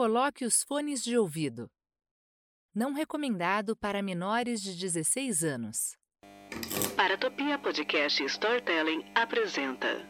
[0.00, 1.70] coloque os fones de ouvido.
[2.74, 5.94] Não recomendado para menores de 16 anos.
[6.96, 10.08] Paratopia Podcast Storytelling apresenta.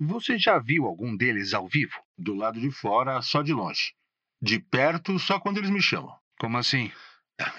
[0.00, 1.94] Você já viu algum deles ao vivo?
[2.18, 3.92] Do lado de fora, só de longe.
[4.42, 6.12] De perto, só quando eles me chamam.
[6.40, 6.90] Como assim?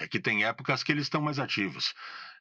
[0.00, 1.94] É que tem épocas que eles estão mais ativos.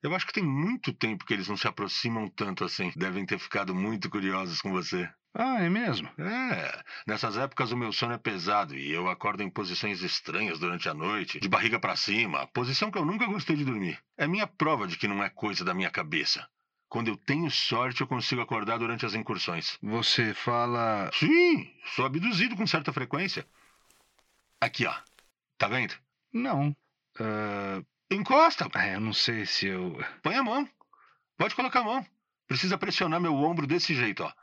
[0.03, 2.91] Eu acho que tem muito tempo que eles não se aproximam tanto assim.
[2.93, 5.09] Devem ter ficado muito curiosos com você.
[5.33, 6.09] Ah, é mesmo?
[6.19, 6.83] É.
[7.07, 10.93] Nessas épocas o meu sono é pesado e eu acordo em posições estranhas durante a
[10.93, 13.97] noite, de barriga para cima, posição que eu nunca gostei de dormir.
[14.17, 16.47] É minha prova de que não é coisa da minha cabeça.
[16.89, 19.77] Quando eu tenho sorte, eu consigo acordar durante as incursões.
[19.81, 21.09] Você fala.
[21.13, 23.47] Sim, sou abduzido com certa frequência.
[24.59, 24.93] Aqui, ó.
[25.57, 25.93] Tá vendo?
[26.33, 26.75] Não.
[27.17, 27.85] Uh...
[28.11, 28.67] Encosta.
[28.75, 29.97] É, eu não sei se eu.
[30.21, 30.67] Põe a mão.
[31.37, 32.05] Pode colocar a mão.
[32.45, 34.33] Precisa pressionar meu ombro desse jeito, ó.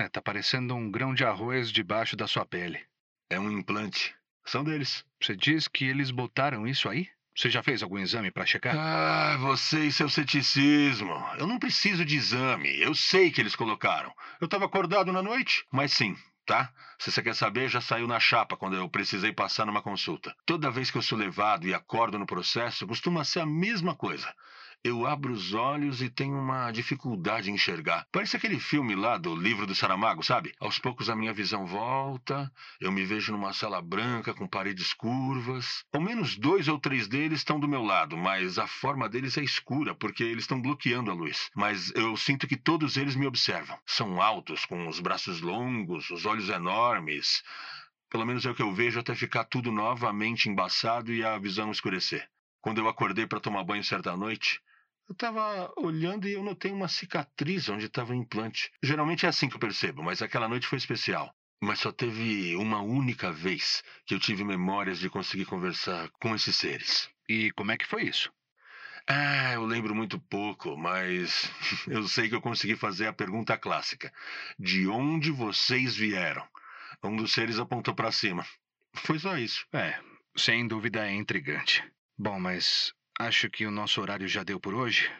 [0.00, 2.80] É, tá parecendo um grão de arroz debaixo da sua pele.
[3.28, 4.14] É um implante.
[4.46, 5.04] São deles.
[5.20, 7.06] Você diz que eles botaram isso aí?
[7.36, 8.74] Você já fez algum exame para checar?
[8.78, 11.12] Ah, você e seu ceticismo.
[11.36, 12.80] Eu não preciso de exame.
[12.80, 14.10] Eu sei que eles colocaram.
[14.40, 16.72] Eu estava acordado na noite, mas sim, tá?
[16.98, 20.34] Se você quer saber, já saiu na chapa quando eu precisei passar numa consulta.
[20.46, 24.34] Toda vez que eu sou levado e acordo no processo, costuma ser a mesma coisa
[24.82, 28.06] eu abro os olhos e tenho uma dificuldade em enxergar.
[28.10, 30.54] Parece aquele filme lá do livro do Saramago, sabe?
[30.58, 32.50] Aos poucos a minha visão volta,
[32.80, 35.84] eu me vejo numa sala branca com paredes curvas.
[35.92, 39.42] Ao menos dois ou três deles estão do meu lado, mas a forma deles é
[39.42, 41.50] escura porque eles estão bloqueando a luz.
[41.54, 43.78] Mas eu sinto que todos eles me observam.
[43.84, 47.42] São altos, com os braços longos, os olhos enormes.
[48.08, 51.70] Pelo menos é o que eu vejo até ficar tudo novamente embaçado e a visão
[51.70, 52.26] escurecer.
[52.60, 54.60] Quando eu acordei para tomar banho certa noite,
[55.08, 58.70] eu estava olhando e eu notei uma cicatriz onde estava o implante.
[58.82, 61.34] Geralmente é assim que eu percebo, mas aquela noite foi especial.
[61.60, 66.54] Mas só teve uma única vez que eu tive memórias de conseguir conversar com esses
[66.54, 67.10] seres.
[67.28, 68.32] E como é que foi isso?
[69.06, 71.50] Ah, eu lembro muito pouco, mas
[71.88, 74.12] eu sei que eu consegui fazer a pergunta clássica:
[74.58, 76.46] De onde vocês vieram?
[77.02, 78.46] Um dos seres apontou para cima.
[78.94, 79.66] Foi só isso.
[79.72, 79.98] É,
[80.36, 81.82] sem dúvida é intrigante.
[82.20, 85.10] Bom, mas Acho que o nosso horário já deu por hoje.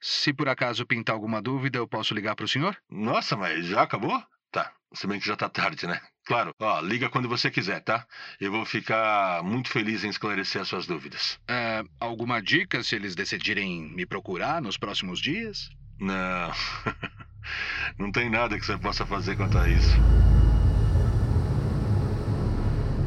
[0.00, 2.74] Se por acaso pintar alguma dúvida, eu posso ligar para o senhor?
[2.88, 4.18] Nossa, mas já acabou?
[4.50, 6.00] Tá, se bem que já tá tarde, né?
[6.24, 8.06] Claro, ó, liga quando você quiser, tá?
[8.40, 11.38] Eu vou ficar muito feliz em esclarecer as suas dúvidas.
[11.46, 15.68] É, alguma dica se eles decidirem me procurar nos próximos dias?
[16.00, 16.50] Não.
[18.00, 19.96] Não tem nada que você possa fazer quanto a isso.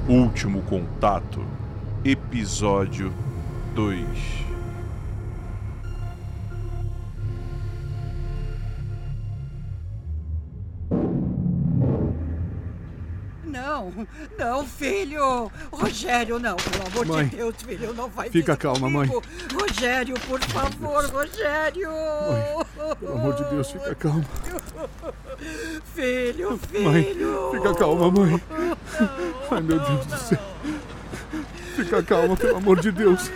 [0.08, 1.44] Último contato.
[2.04, 3.14] Episódio
[3.76, 4.08] dois.
[13.44, 13.92] Não,
[14.38, 15.52] não, filho!
[15.72, 18.98] Rogério, não, pelo amor mãe, de Deus, filho, não vai Fica calma, comigo.
[18.98, 19.60] mãe.
[19.60, 21.90] Rogério, por favor, Rogério!
[21.90, 24.24] Mãe, pelo amor de Deus, fica calma.
[25.96, 26.84] Filho, filho!
[26.92, 27.04] Mãe,
[27.52, 28.42] fica calma, mãe.
[29.50, 30.40] Ai, meu Deus do céu.
[31.90, 33.32] Fica calma, pelo amor de Deus.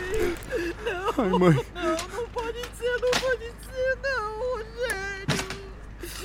[1.17, 1.65] Ai, mãe.
[1.73, 5.39] Não, não pode ser, não pode ser, não, Rogério.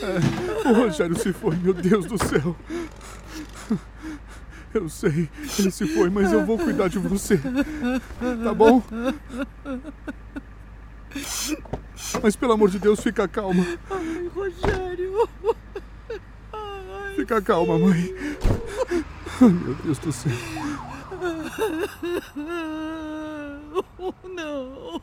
[0.02, 2.54] É, o Rogério se foi, meu Deus do céu.
[4.74, 7.40] Eu sei, ele se foi, mas eu vou cuidar de você.
[8.44, 8.82] Tá bom?
[12.22, 13.66] Mas pelo amor de Deus, fica calma.
[13.90, 15.26] Ai, Rogério.
[16.52, 18.14] Ai, fica calma, mãe.
[19.40, 20.57] Ai, meu Deus do céu.
[24.24, 25.02] Não.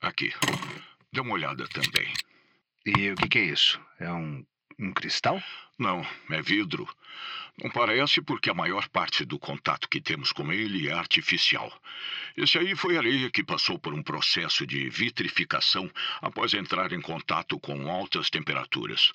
[0.00, 0.32] Aqui.
[1.12, 2.12] Dê uma olhada também.
[2.84, 3.80] E o que, que é isso?
[3.98, 4.44] É um,
[4.78, 5.42] um cristal?
[5.78, 6.88] Não, é vidro.
[7.62, 11.72] Não parece porque a maior parte do contato que temos com ele é artificial.
[12.36, 15.88] Esse aí foi areia que passou por um processo de vitrificação
[16.20, 19.12] após entrar em contato com altas temperaturas.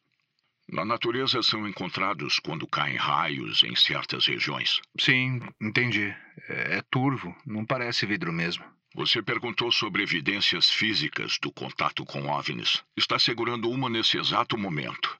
[0.71, 4.79] Na natureza são encontrados quando caem raios em certas regiões.
[4.97, 6.15] Sim, entendi.
[6.47, 8.63] É, é turvo, não parece vidro mesmo.
[8.95, 12.83] Você perguntou sobre evidências físicas do contato com OVNIs.
[12.95, 15.17] Está segurando uma nesse exato momento.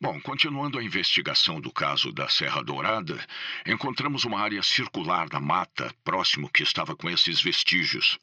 [0.00, 3.18] Bom, continuando a investigação do caso da Serra Dourada,
[3.66, 8.16] encontramos uma área circular da mata próximo que estava com esses vestígios.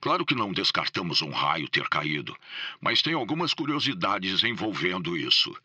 [0.00, 2.36] Claro que não descartamos um raio ter caído,
[2.80, 5.56] mas tem algumas curiosidades envolvendo isso.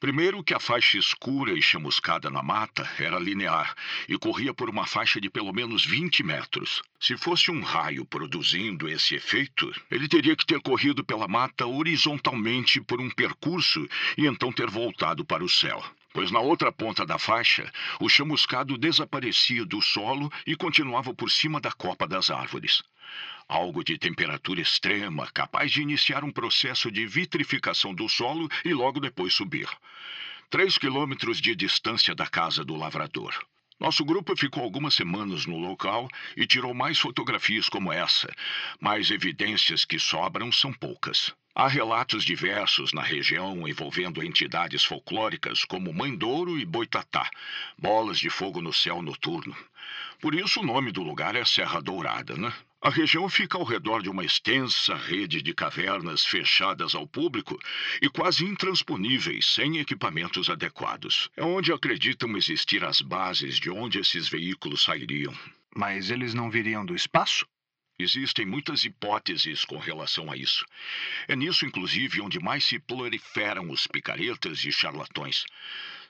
[0.00, 3.74] Primeiro, que a faixa escura e chamuscada na mata era linear
[4.08, 6.82] e corria por uma faixa de pelo menos 20 metros.
[7.00, 12.80] Se fosse um raio produzindo esse efeito, ele teria que ter corrido pela mata horizontalmente
[12.80, 15.84] por um percurso e então ter voltado para o céu.
[16.12, 17.68] Pois na outra ponta da faixa,
[18.00, 22.82] o chamuscado desaparecia do solo e continuava por cima da copa das árvores
[23.48, 29.00] algo de temperatura extrema, capaz de iniciar um processo de vitrificação do solo e logo
[29.00, 29.68] depois subir.
[30.50, 33.34] Três quilômetros de distância da casa do lavrador.
[33.80, 38.28] Nosso grupo ficou algumas semanas no local e tirou mais fotografias como essa,
[38.80, 41.32] mas evidências que sobram são poucas.
[41.54, 47.30] Há relatos diversos na região envolvendo entidades folclóricas como Mãe Douro e Boitatá,
[47.76, 49.56] bolas de fogo no céu noturno.
[50.20, 52.52] Por isso o nome do lugar é Serra Dourada, né?
[52.80, 57.58] A região fica ao redor de uma extensa rede de cavernas fechadas ao público
[58.00, 61.28] e quase intransponíveis, sem equipamentos adequados.
[61.36, 65.36] É onde acreditam existir as bases de onde esses veículos sairiam.
[65.74, 67.44] Mas eles não viriam do espaço?
[67.98, 70.64] Existem muitas hipóteses com relação a isso.
[71.26, 75.44] É nisso, inclusive, onde mais se proliferam os picaretas e charlatões.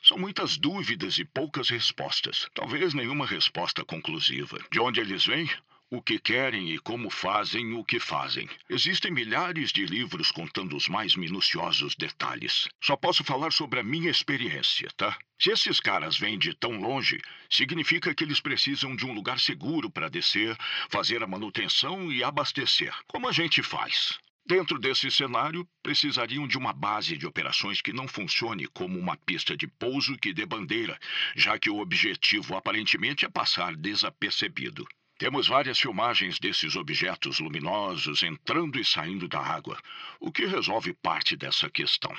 [0.03, 2.47] São muitas dúvidas e poucas respostas.
[2.53, 4.59] Talvez nenhuma resposta conclusiva.
[4.71, 5.49] De onde eles vêm?
[5.91, 8.49] O que querem e como fazem o que fazem.
[8.69, 12.69] Existem milhares de livros contando os mais minuciosos detalhes.
[12.83, 15.17] Só posso falar sobre a minha experiência, tá?
[15.41, 17.19] Se esses caras vêm de tão longe,
[17.49, 20.57] significa que eles precisam de um lugar seguro para descer,
[20.91, 24.19] fazer a manutenção e abastecer, como a gente faz.
[24.49, 29.55] Dentro desse cenário, precisariam de uma base de operações que não funcione como uma pista
[29.55, 30.99] de pouso que dê bandeira,
[31.37, 34.89] já que o objetivo aparentemente é passar desapercebido.
[35.19, 39.77] Temos várias filmagens desses objetos luminosos entrando e saindo da água,
[40.21, 42.15] o que resolve parte dessa questão.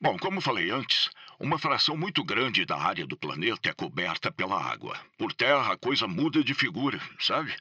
[0.00, 4.58] Bom, como falei antes, uma fração muito grande da área do planeta é coberta pela
[4.58, 4.98] água.
[5.18, 7.54] Por terra, a coisa muda de figura, sabe?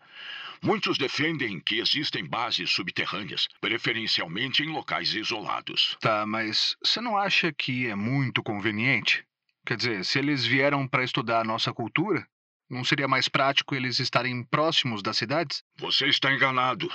[0.64, 5.98] Muitos defendem que existem bases subterrâneas, preferencialmente em locais isolados.
[6.00, 9.26] Tá, mas você não acha que é muito conveniente?
[9.66, 12.26] Quer dizer, se eles vieram para estudar a nossa cultura,
[12.72, 15.64] não seria mais prático eles estarem próximos das cidades?
[15.78, 16.90] Você está enganado.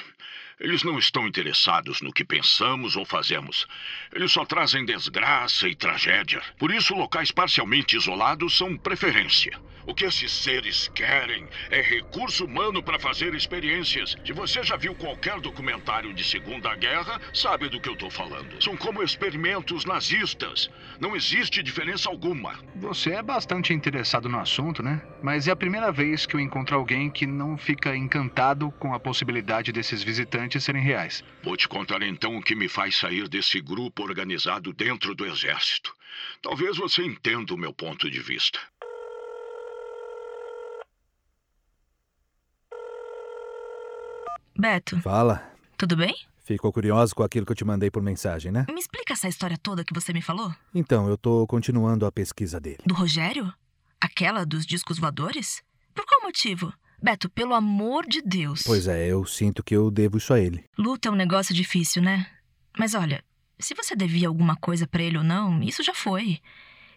[0.59, 3.67] Eles não estão interessados no que pensamos ou fazemos.
[4.11, 6.41] Eles só trazem desgraça e tragédia.
[6.59, 9.53] Por isso, locais parcialmente isolados são preferência.
[9.87, 14.17] O que esses seres querem é recurso humano para fazer experiências.
[14.25, 18.61] Se você já viu qualquer documentário de Segunda Guerra, sabe do que eu estou falando.
[18.61, 20.69] São como experimentos nazistas.
[20.99, 22.59] Não existe diferença alguma.
[22.75, 25.01] Você é bastante interessado no assunto, né?
[25.23, 28.99] Mas é a primeira vez que eu encontro alguém que não fica encantado com a
[28.99, 31.25] possibilidade desses visitantes serem reais.
[31.43, 35.95] Vou te contar então o que me faz sair desse grupo organizado dentro do exército.
[36.43, 38.59] Talvez você entenda o meu ponto de vista.
[44.59, 45.01] Beto.
[45.03, 45.53] Fala.
[45.77, 46.15] Tudo bem?
[46.47, 48.67] Ficou curioso com aquilo que eu te mandei por mensagem, né?
[48.69, 50.55] Me explica essa história toda que você me falou?
[50.73, 52.79] Então, eu tô continuando a pesquisa dele.
[52.87, 53.53] Do Rogério?
[54.01, 55.63] Aquela dos discos voadores?
[55.93, 56.73] Por qual motivo?
[57.03, 58.63] Beto, pelo amor de Deus.
[58.65, 60.65] Pois é, eu sinto que eu devo isso a ele.
[60.79, 62.27] Luta é um negócio difícil, né?
[62.79, 63.23] Mas olha,
[63.59, 66.41] se você devia alguma coisa para ele ou não, isso já foi.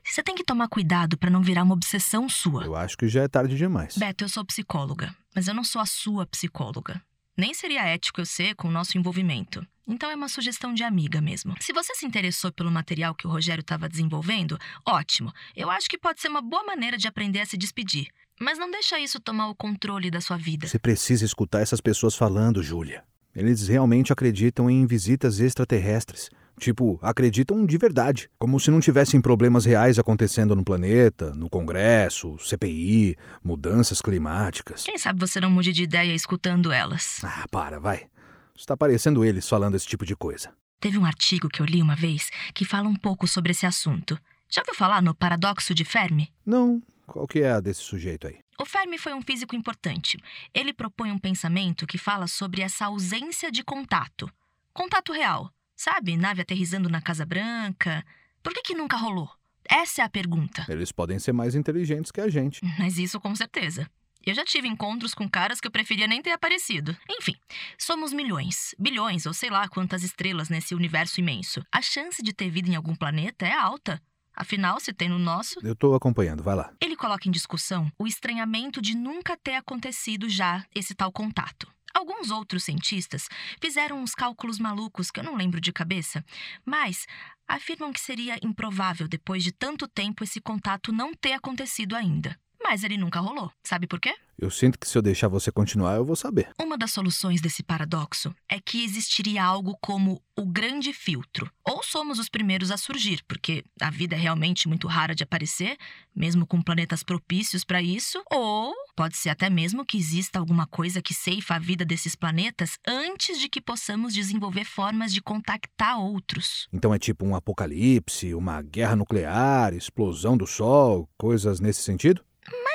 [0.04, 2.66] Você tem que tomar cuidado para não virar uma obsessão sua.
[2.66, 3.98] Eu acho que já é tarde demais.
[3.98, 7.02] Beto, eu sou psicóloga, mas eu não sou a sua psicóloga.
[7.40, 9.66] Nem seria ético eu ser com o nosso envolvimento.
[9.88, 11.56] Então é uma sugestão de amiga mesmo.
[11.62, 15.31] Se você se interessou pelo material que o Rogério estava desenvolvendo, ótimo.
[15.56, 18.10] Eu acho que pode ser uma boa maneira de aprender a se despedir.
[18.42, 20.68] Mas não deixa isso tomar o controle da sua vida.
[20.68, 23.06] Você precisa escutar essas pessoas falando, Júlia.
[23.34, 26.30] Eles realmente acreditam em visitas extraterrestres.
[26.59, 28.30] Tipo, acreditam de verdade.
[28.37, 34.83] Como se não tivessem problemas reais acontecendo no planeta, no Congresso, CPI, mudanças climáticas.
[34.83, 37.21] Quem sabe você não mude de ideia escutando elas?
[37.23, 38.07] Ah, para, vai.
[38.56, 40.51] Está parecendo eles falando esse tipo de coisa.
[40.81, 44.19] Teve um artigo que eu li uma vez que fala um pouco sobre esse assunto.
[44.49, 46.30] Já ouviu falar no paradoxo de Fermi?
[46.45, 46.81] Não.
[47.07, 48.39] Qual que é a desse sujeito aí?
[48.59, 50.18] O Fermi foi um físico importante.
[50.54, 54.30] Ele propõe um pensamento que fala sobre essa ausência de contato.
[54.73, 55.51] Contato real.
[55.80, 58.04] Sabe, nave aterrizando na Casa Branca.
[58.44, 59.31] Por que, que nunca rolou?
[59.64, 60.66] Essa é a pergunta.
[60.68, 62.59] Eles podem ser mais inteligentes que a gente.
[62.78, 63.90] Mas isso com certeza.
[64.26, 66.98] Eu já tive encontros com caras que eu preferia nem ter aparecido.
[67.09, 67.33] Enfim,
[67.78, 71.64] somos milhões, bilhões ou sei lá quantas estrelas nesse universo imenso.
[71.71, 74.02] A chance de ter vida em algum planeta é alta.
[74.36, 75.66] Afinal, se tem no nosso.
[75.66, 76.74] Eu tô acompanhando, vai lá.
[76.81, 81.71] Ele coloca em discussão o estranhamento de nunca ter acontecido já esse tal contato.
[81.94, 83.28] Alguns outros cientistas
[83.62, 86.24] fizeram uns cálculos malucos que eu não lembro de cabeça,
[86.66, 87.06] mas
[87.48, 92.40] afirmam que seria improvável, depois de tanto tempo, esse contato não ter acontecido ainda.
[92.61, 93.51] Mas ele nunca rolou.
[93.63, 94.13] Sabe por quê?
[94.42, 96.49] Eu sinto que se eu deixar você continuar, eu vou saber.
[96.57, 101.51] Uma das soluções desse paradoxo é que existiria algo como o grande filtro.
[101.66, 105.78] Ou somos os primeiros a surgir, porque a vida é realmente muito rara de aparecer,
[106.16, 111.01] mesmo com planetas propícios para isso, ou pode ser até mesmo que exista alguma coisa
[111.01, 116.69] que ceifa a vida desses planetas antes de que possamos desenvolver formas de contactar outros.
[116.71, 122.23] Então é tipo um apocalipse, uma guerra nuclear, explosão do Sol, coisas nesse sentido?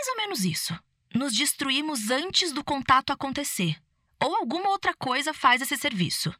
[0.04, 0.78] Mais ou menos isso.
[1.14, 3.80] Nos destruímos antes do contato acontecer.
[4.23, 6.30] Ou alguma outra coisa faz esse serviço.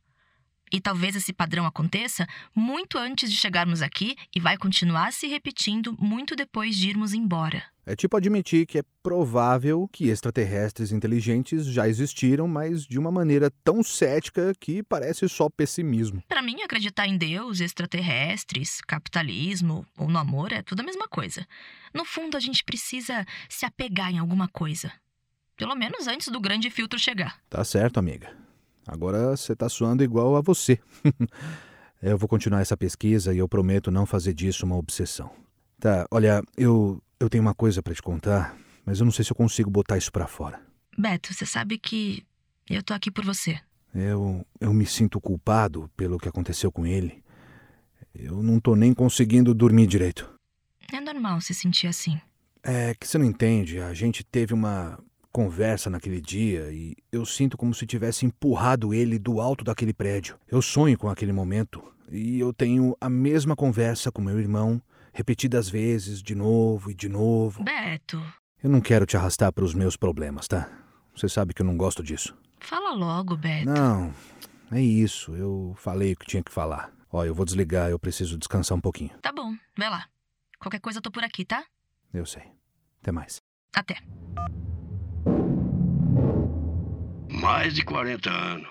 [0.75, 5.97] E talvez esse padrão aconteça muito antes de chegarmos aqui e vai continuar se repetindo
[6.01, 7.63] muito depois de irmos embora.
[7.87, 13.53] É tipo admitir que é provável que extraterrestres inteligentes já existiram, mas de uma maneira
[13.63, 16.25] tão cética que parece só pessimismo.
[16.27, 21.47] Para mim, acreditar em Deus, extraterrestres, capitalismo ou no amor é tudo a mesma coisa.
[21.95, 24.91] No fundo, a gente precisa se apegar em alguma coisa.
[25.57, 27.39] Pelo menos antes do grande filtro chegar.
[27.49, 28.43] Tá certo, amiga.
[28.87, 30.79] Agora você tá suando igual a você.
[32.03, 35.31] eu vou continuar essa pesquisa e eu prometo não fazer disso uma obsessão.
[35.81, 39.33] Tá, olha, eu eu tenho uma coisa para te contar, mas eu não sei se
[39.33, 40.61] eu consigo botar isso para fora.
[40.97, 42.25] Beto, você sabe que
[42.69, 43.59] eu tô aqui por você.
[43.95, 47.23] Eu eu me sinto culpado pelo que aconteceu com ele.
[48.15, 50.31] Eu não tô nem conseguindo dormir direito.
[50.93, 52.21] É normal se sentir assim.
[52.63, 54.99] É que você não entende, a gente teve uma
[55.35, 60.39] conversa naquele dia e eu sinto como se tivesse empurrado ele do alto daquele prédio.
[60.49, 64.81] Eu sonho com aquele momento e eu tenho a mesma conversa com meu irmão,
[65.13, 67.65] repetidas vezes, de novo e de novo.
[67.65, 68.23] Beto.
[68.63, 70.71] Eu não quero te arrastar para os meus problemas, tá?
[71.17, 72.37] Você sabe que eu não gosto disso.
[72.61, 73.67] Fala logo, Beto.
[73.67, 74.15] Não,
[74.71, 75.35] é isso.
[75.35, 76.93] Eu falei o que tinha que falar.
[77.11, 79.11] Ó, eu vou desligar, eu preciso descansar um pouquinho.
[79.21, 80.07] Tá bom, vai lá.
[80.61, 81.65] Qualquer coisa eu tô por aqui, tá?
[82.13, 82.45] Eu sei.
[83.03, 83.43] Até mais.
[83.75, 83.97] Até.
[87.35, 88.69] Mais de 40 anos.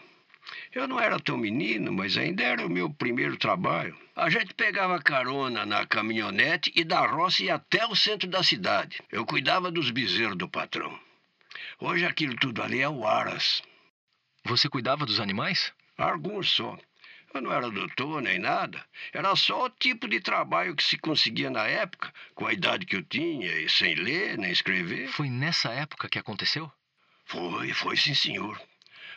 [0.72, 3.96] Eu não era tão menino, mas ainda era o meu primeiro trabalho.
[4.16, 9.02] A gente pegava carona na caminhonete e da roça ia até o centro da cidade.
[9.12, 10.98] Eu cuidava dos bezerros do patrão.
[11.78, 13.62] Hoje aquilo tudo ali é o Aras.
[14.46, 15.74] Você cuidava dos animais?
[15.98, 16.78] Alguns só.
[17.34, 18.84] Eu não era doutor nem nada.
[19.12, 22.96] Era só o tipo de trabalho que se conseguia na época, com a idade que
[22.96, 25.10] eu tinha e sem ler nem escrever.
[25.10, 26.72] Foi nessa época que aconteceu?
[27.34, 28.62] Foi, foi sim, senhor.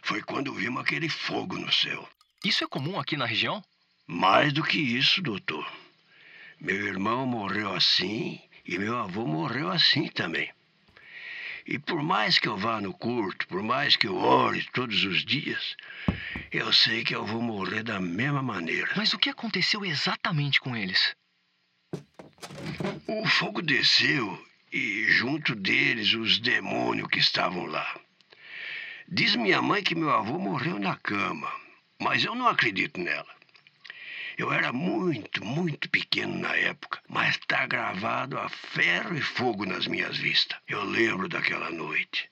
[0.01, 2.09] Foi quando vimos aquele fogo no céu.
[2.43, 3.63] Isso é comum aqui na região?
[4.07, 5.71] Mais do que isso, doutor.
[6.59, 10.51] Meu irmão morreu assim e meu avô morreu assim também.
[11.67, 15.23] E por mais que eu vá no curto, por mais que eu ore todos os
[15.23, 15.77] dias,
[16.51, 18.95] eu sei que eu vou morrer da mesma maneira.
[18.97, 21.15] Mas o que aconteceu exatamente com eles?
[23.07, 24.43] O fogo desceu
[24.73, 28.06] e junto deles os demônios que estavam lá.
[29.09, 31.49] Diz minha mãe que meu avô morreu na cama,
[32.03, 33.37] mas eu não acredito nela.
[34.37, 39.87] Eu era muito, muito pequeno na época, mas está gravado a ferro e fogo nas
[39.87, 40.59] minhas vistas.
[40.67, 42.29] Eu lembro daquela noite.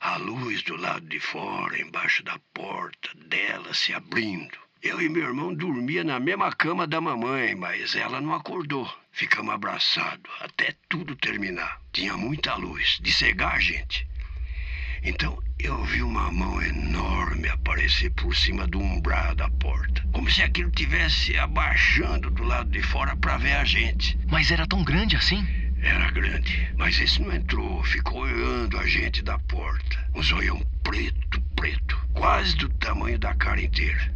[0.00, 4.56] A luz do lado de fora, embaixo da porta, dela se abrindo.
[4.80, 8.88] Eu e meu irmão dormia na mesma cama da mamãe, mas ela não acordou.
[9.10, 11.80] Ficamos abraçados até tudo terminar.
[11.92, 14.06] Tinha muita luz, de cegar a gente.
[15.02, 20.42] Então eu vi uma mão enorme aparecer por cima do umbral da porta, como se
[20.42, 24.18] aquilo tivesse abaixando do lado de fora para ver a gente.
[24.30, 25.44] Mas era tão grande assim?
[25.82, 30.08] Era grande, mas esse não entrou, ficou olhando a gente da porta.
[30.14, 34.14] Um zoião preto, preto, quase do tamanho da cara inteira.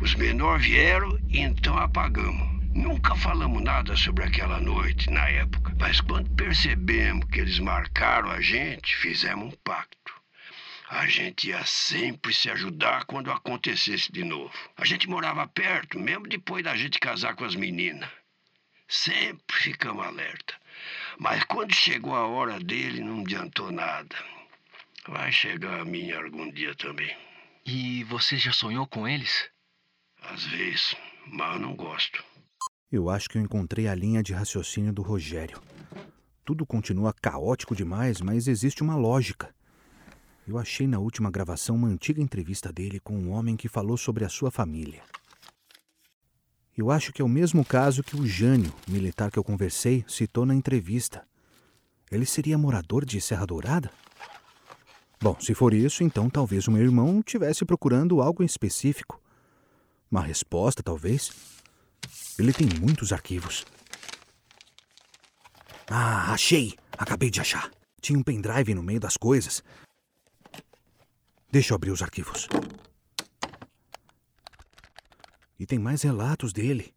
[0.00, 2.63] Os menores vieram e então apagamos.
[2.74, 8.40] Nunca falamos nada sobre aquela noite na época, mas quando percebemos que eles marcaram a
[8.40, 10.12] gente, fizemos um pacto.
[10.90, 14.52] A gente ia sempre se ajudar quando acontecesse de novo.
[14.76, 18.10] A gente morava perto, mesmo depois da gente casar com as meninas.
[18.88, 20.54] Sempre ficamos alerta.
[21.16, 24.16] Mas quando chegou a hora dele, não adiantou nada.
[25.06, 27.16] Vai chegar a minha algum dia também.
[27.64, 29.48] E você já sonhou com eles?
[30.22, 30.96] Às vezes,
[31.28, 32.33] mas eu não gosto.
[32.94, 35.60] Eu acho que eu encontrei a linha de raciocínio do Rogério.
[36.44, 39.52] Tudo continua caótico demais, mas existe uma lógica.
[40.46, 44.24] Eu achei na última gravação uma antiga entrevista dele com um homem que falou sobre
[44.24, 45.02] a sua família.
[46.78, 50.46] Eu acho que é o mesmo caso que o Jânio, militar que eu conversei, citou
[50.46, 51.26] na entrevista.
[52.12, 53.90] Ele seria morador de Serra Dourada?
[55.20, 59.20] Bom, se for isso, então talvez o meu irmão estivesse procurando algo em específico.
[60.08, 61.54] Uma resposta, talvez.
[62.38, 63.64] Ele tem muitos arquivos.
[65.88, 66.76] Ah, achei!
[66.98, 67.70] Acabei de achar.
[68.00, 69.62] Tinha um pendrive no meio das coisas.
[71.50, 72.48] Deixa eu abrir os arquivos.
[75.58, 76.94] E tem mais relatos dele.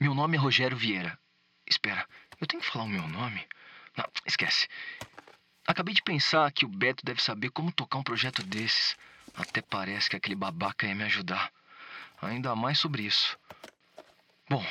[0.00, 1.18] Meu nome é Rogério Vieira.
[1.66, 2.06] Espera,
[2.40, 3.46] eu tenho que falar o meu nome?
[3.96, 4.66] Não, esquece.
[5.66, 8.96] Acabei de pensar que o Beto deve saber como tocar um projeto desses.
[9.34, 11.52] Até parece que aquele babaca ia me ajudar.
[12.22, 13.36] Ainda mais sobre isso.
[14.48, 14.64] Bom,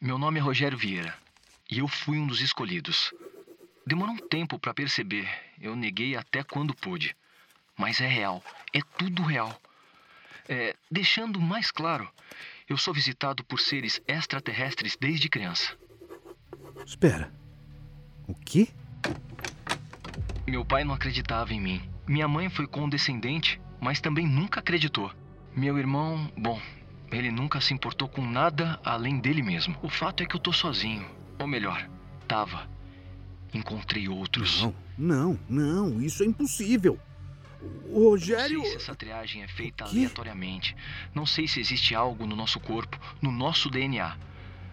[0.00, 1.12] meu nome é Rogério Vieira
[1.68, 3.12] e eu fui um dos escolhidos.
[3.84, 5.28] Demorou um tempo para perceber.
[5.60, 7.16] Eu neguei até quando pude.
[7.76, 8.40] Mas é real.
[8.72, 9.60] É tudo real.
[10.48, 12.08] É, deixando mais claro,
[12.68, 15.76] eu sou visitado por seres extraterrestres desde criança.
[16.86, 17.32] Espera.
[18.28, 18.68] O quê?
[20.46, 21.90] Meu pai não acreditava em mim.
[22.06, 25.10] Minha mãe foi condescendente, mas também nunca acreditou.
[25.56, 26.60] Meu irmão, bom,
[27.12, 29.76] ele nunca se importou com nada além dele mesmo.
[29.82, 31.06] O fato é que eu tô sozinho.
[31.38, 31.88] Ou melhor,
[32.26, 32.68] tava.
[33.52, 34.62] Encontrei outros.
[34.62, 36.98] Não, não, não, isso é impossível.
[37.88, 38.58] O Rogério.
[38.58, 40.74] Não sei se essa triagem é feita aleatoriamente.
[41.14, 44.16] Não sei se existe algo no nosso corpo, no nosso DNA.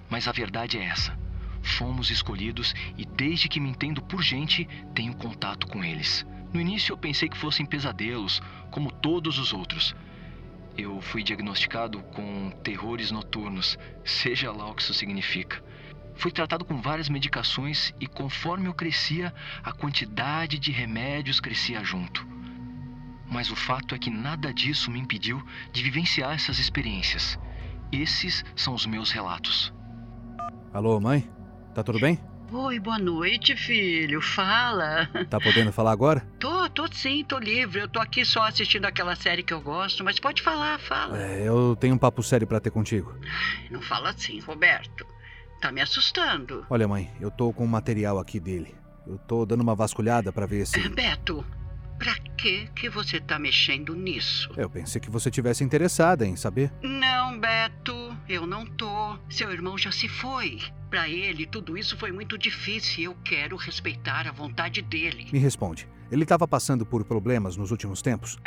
[0.10, 1.18] Mas a verdade é essa.
[1.62, 6.26] Fomos escolhidos e desde que me entendo por gente, tenho contato com eles.
[6.52, 9.96] No início eu pensei que fossem pesadelos, como todos os outros.
[10.78, 15.62] Eu fui diagnosticado com terrores noturnos, seja lá o que isso significa.
[16.16, 22.26] Fui tratado com várias medicações e conforme eu crescia, a quantidade de remédios crescia junto.
[23.30, 27.40] Mas o fato é que nada disso me impediu de vivenciar essas experiências.
[27.92, 29.74] Esses são os meus relatos.
[30.74, 31.30] Alô, mãe?
[31.74, 32.20] Tá tudo bem?
[32.54, 34.22] Oi, boa noite, filho.
[34.22, 35.08] Fala.
[35.30, 36.20] Tá podendo falar agora?
[36.38, 37.80] Tô, tô sim, tô livre.
[37.80, 41.18] Eu tô aqui só assistindo aquela série que eu gosto, mas pode falar, fala.
[41.18, 43.16] É, eu tenho um papo sério para ter contigo.
[43.70, 45.08] Não fala assim, Roberto.
[45.62, 46.66] Tá me assustando.
[46.70, 48.76] Olha, mãe, eu tô com um material aqui dele.
[49.08, 50.90] Eu tô dando uma vasculhada para ver se.
[50.90, 51.46] Beto,
[52.02, 54.52] pra que que você tá mexendo nisso?
[54.58, 56.74] Eu pensei que você tivesse interessada em saber.
[56.82, 59.20] Não, Beto, eu não tô.
[59.30, 60.60] Seu irmão já se foi.
[60.90, 65.28] Para ele, tudo isso foi muito difícil e eu quero respeitar a vontade dele.
[65.32, 65.88] Me responde.
[66.12, 68.38] Ele estava passando por problemas nos últimos tempos?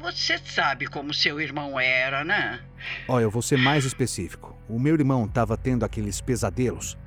[0.00, 2.60] Você sabe como seu irmão era, né?
[3.06, 4.58] Ó, eu vou ser mais específico.
[4.68, 6.98] O meu irmão estava tendo aqueles pesadelos.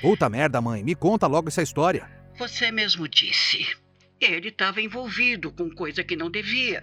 [0.00, 0.84] Puta merda, mãe.
[0.84, 2.19] Me conta logo essa história.
[2.40, 3.76] Você mesmo disse.
[4.18, 6.80] Ele estava envolvido com coisa que não devia.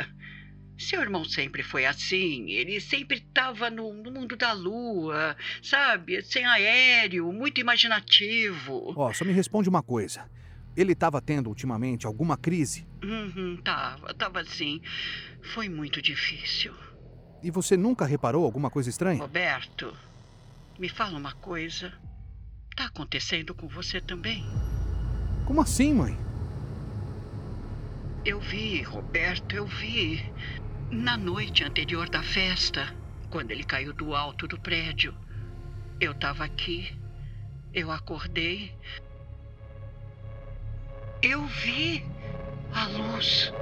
[0.78, 2.52] Seu irmão sempre foi assim.
[2.52, 6.22] Ele sempre estava no, no, mundo da lua, sabe?
[6.22, 8.94] Sem aéreo, muito imaginativo.
[8.96, 10.30] Ó, oh, só me responde uma coisa.
[10.76, 12.88] Ele estava tendo ultimamente alguma crise?
[13.04, 14.80] Uhum, tava, tava sim.
[15.56, 16.72] Foi muito difícil.
[17.42, 19.22] E você nunca reparou alguma coisa estranha?
[19.22, 19.92] Roberto,
[20.78, 21.92] me fala uma coisa.
[22.76, 24.46] Tá acontecendo com você também?
[25.48, 26.18] Como assim, mãe?
[28.26, 30.22] Eu vi, Roberto, eu vi.
[30.92, 32.94] Na noite anterior da festa,
[33.30, 35.14] quando ele caiu do alto do prédio,
[36.02, 36.94] eu estava aqui.
[37.74, 38.76] Eu acordei.
[41.22, 42.04] Eu vi
[42.74, 43.54] a luz.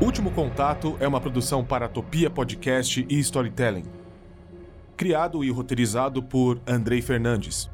[0.00, 3.82] Último Contato é uma produção para Topia Podcast e Storytelling.
[4.96, 7.68] Criado e roteirizado por Andrei Fernandes.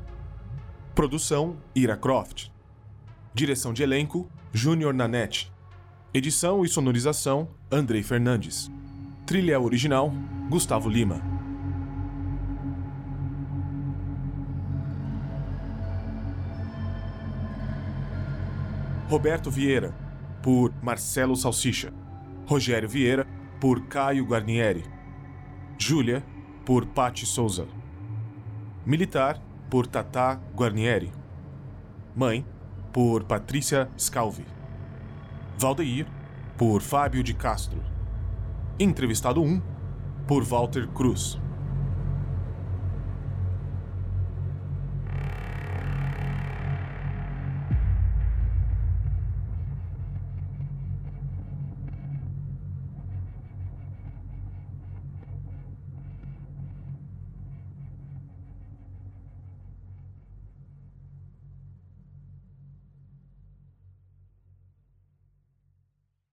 [0.95, 2.49] Produção Ira Croft.
[3.35, 5.53] Direção de elenco Júnior Nanete.
[6.15, 8.71] Edição e sonorização Andrei Fernandes.
[9.27, 10.11] Trilha original
[10.49, 11.21] Gustavo Lima.
[19.11, 19.95] Roberto Vieira,
[20.43, 21.93] por Marcelo Salsicha.
[22.47, 23.27] Rogério Vieira,
[23.61, 24.85] por Caio Guarnieri.
[25.79, 26.25] Júlia,
[26.65, 27.67] por Patti Souza.
[28.85, 31.11] Militar, por Tatá Guarnieri.
[32.15, 32.47] Mãe,
[32.93, 34.45] por Patrícia Scalvi.
[35.59, 36.07] Valdeir,
[36.59, 37.81] por Fábio de Castro.
[38.79, 39.63] Entrevistado 1,
[40.27, 41.41] por Walter Cruz.